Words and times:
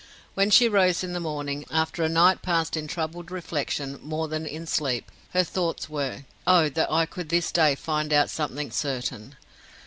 When 0.33 0.49
she 0.49 0.67
rose 0.67 1.03
in 1.03 1.13
the 1.13 1.19
morning, 1.19 1.63
after 1.69 2.01
a 2.01 2.09
night 2.09 2.41
passed 2.41 2.75
in 2.75 2.87
troubled 2.87 3.29
reflection 3.29 3.99
more 4.01 4.27
than 4.27 4.47
in 4.47 4.65
sleep, 4.65 5.11
her 5.29 5.43
thoughts 5.43 5.89
were, 5.91 6.23
"Oh, 6.47 6.69
that 6.69 6.91
I 6.91 7.05
could 7.05 7.29
this 7.29 7.51
day 7.51 7.75
find 7.75 8.11
out 8.11 8.31
something 8.31 8.71
certain!" 8.71 9.35